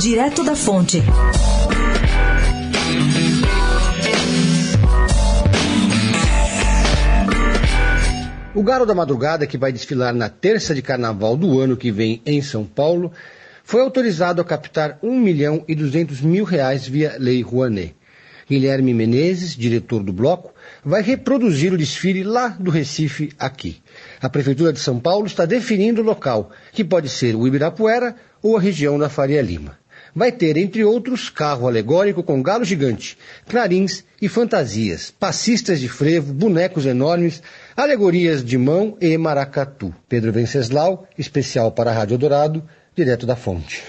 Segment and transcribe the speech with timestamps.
[0.00, 1.02] Direto da Fonte.
[8.54, 12.22] O Galo da Madrugada, que vai desfilar na terça de carnaval do ano que vem
[12.24, 13.12] em São Paulo,
[13.62, 17.94] foi autorizado a captar 1 milhão e 200 mil reais via Lei Rouanet.
[18.48, 23.82] Guilherme Menezes, diretor do bloco, vai reproduzir o desfile lá do Recife aqui.
[24.18, 28.56] A Prefeitura de São Paulo está definindo o local, que pode ser o Ibirapuera ou
[28.56, 29.79] a região da Faria Lima.
[30.14, 33.16] Vai ter, entre outros, carro alegórico com galo gigante,
[33.48, 37.42] clarins e fantasias, passistas de frevo, bonecos enormes,
[37.76, 39.94] alegorias de mão e maracatu.
[40.08, 42.62] Pedro Venceslau, especial para a Rádio Dourado,
[42.94, 43.82] direto da fonte.